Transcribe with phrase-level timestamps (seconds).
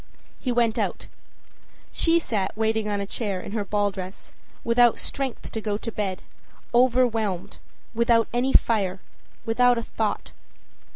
[0.01, 0.03] â
[0.39, 1.05] He went out.
[1.91, 5.91] She sat waiting on a chair in her ball dress, without strength to go to
[5.91, 6.23] bed,
[6.73, 7.59] overwhelmed,
[7.93, 8.99] without any fire,
[9.45, 10.31] without a thought.